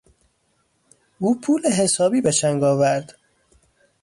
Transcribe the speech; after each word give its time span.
او 1.19 1.39
پول 1.39 1.65
حسابی 1.67 2.21
به 2.21 2.31
چنگ 2.31 2.63
آورد. 2.63 3.15